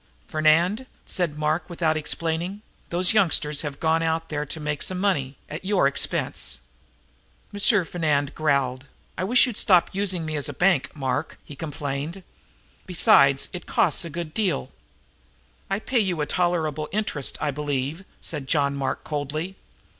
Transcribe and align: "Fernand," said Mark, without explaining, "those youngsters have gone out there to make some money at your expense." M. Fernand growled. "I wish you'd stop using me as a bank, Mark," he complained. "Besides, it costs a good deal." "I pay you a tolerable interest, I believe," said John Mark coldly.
"Fernand," 0.25 0.87
said 1.05 1.37
Mark, 1.37 1.69
without 1.69 1.95
explaining, 1.95 2.63
"those 2.89 3.13
youngsters 3.13 3.61
have 3.61 3.79
gone 3.79 4.01
out 4.01 4.29
there 4.29 4.47
to 4.47 4.59
make 4.59 4.81
some 4.81 4.97
money 4.97 5.37
at 5.47 5.63
your 5.63 5.85
expense." 5.85 6.57
M. 7.53 7.59
Fernand 7.85 8.33
growled. 8.33 8.87
"I 9.15 9.23
wish 9.23 9.45
you'd 9.45 9.57
stop 9.57 9.91
using 9.93 10.25
me 10.25 10.35
as 10.35 10.49
a 10.49 10.53
bank, 10.55 10.95
Mark," 10.95 11.37
he 11.45 11.55
complained. 11.55 12.23
"Besides, 12.87 13.47
it 13.53 13.67
costs 13.67 14.03
a 14.03 14.09
good 14.09 14.33
deal." 14.33 14.71
"I 15.69 15.77
pay 15.77 15.99
you 15.99 16.19
a 16.21 16.25
tolerable 16.25 16.89
interest, 16.91 17.37
I 17.39 17.51
believe," 17.51 18.03
said 18.23 18.47
John 18.47 18.75
Mark 18.75 19.03
coldly. 19.03 19.55